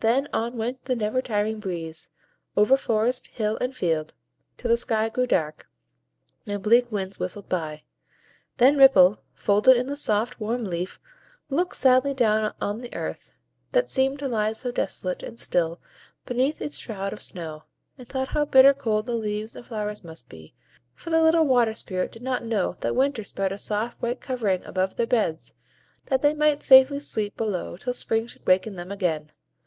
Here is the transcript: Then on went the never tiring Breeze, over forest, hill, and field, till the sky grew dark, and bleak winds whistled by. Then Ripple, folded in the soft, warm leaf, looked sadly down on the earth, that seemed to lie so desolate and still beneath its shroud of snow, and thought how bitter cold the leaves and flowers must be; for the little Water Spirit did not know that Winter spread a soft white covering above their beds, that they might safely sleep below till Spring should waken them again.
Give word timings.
Then 0.00 0.28
on 0.34 0.58
went 0.58 0.84
the 0.84 0.94
never 0.94 1.22
tiring 1.22 1.60
Breeze, 1.60 2.10
over 2.58 2.76
forest, 2.76 3.28
hill, 3.28 3.56
and 3.58 3.74
field, 3.74 4.12
till 4.58 4.68
the 4.68 4.76
sky 4.76 5.08
grew 5.08 5.26
dark, 5.26 5.66
and 6.46 6.62
bleak 6.62 6.92
winds 6.92 7.18
whistled 7.18 7.48
by. 7.48 7.84
Then 8.58 8.76
Ripple, 8.76 9.22
folded 9.32 9.78
in 9.78 9.86
the 9.86 9.96
soft, 9.96 10.38
warm 10.38 10.64
leaf, 10.66 11.00
looked 11.48 11.76
sadly 11.76 12.12
down 12.12 12.52
on 12.60 12.82
the 12.82 12.92
earth, 12.94 13.38
that 13.72 13.90
seemed 13.90 14.18
to 14.18 14.28
lie 14.28 14.52
so 14.52 14.70
desolate 14.70 15.22
and 15.22 15.38
still 15.40 15.80
beneath 16.26 16.60
its 16.60 16.76
shroud 16.76 17.14
of 17.14 17.22
snow, 17.22 17.62
and 17.96 18.06
thought 18.06 18.28
how 18.28 18.44
bitter 18.44 18.74
cold 18.74 19.06
the 19.06 19.14
leaves 19.14 19.56
and 19.56 19.64
flowers 19.64 20.04
must 20.04 20.28
be; 20.28 20.52
for 20.94 21.08
the 21.08 21.22
little 21.22 21.46
Water 21.46 21.72
Spirit 21.72 22.12
did 22.12 22.20
not 22.22 22.44
know 22.44 22.76
that 22.80 22.94
Winter 22.94 23.24
spread 23.24 23.52
a 23.52 23.58
soft 23.58 24.02
white 24.02 24.20
covering 24.20 24.62
above 24.66 24.96
their 24.96 25.06
beds, 25.06 25.54
that 26.08 26.20
they 26.20 26.34
might 26.34 26.62
safely 26.62 27.00
sleep 27.00 27.38
below 27.38 27.78
till 27.78 27.94
Spring 27.94 28.26
should 28.26 28.46
waken 28.46 28.76
them 28.76 28.92
again. 28.92 29.32